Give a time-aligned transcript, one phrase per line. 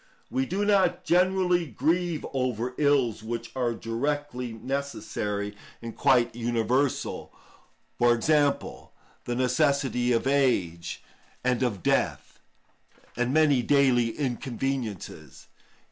[0.31, 7.31] We do not generally grieve over ills which are directly necessary and quite universal;
[7.99, 8.93] for example,
[9.25, 11.03] the necessity of age
[11.43, 12.39] and of death,
[13.15, 15.49] and many daily inconveniences.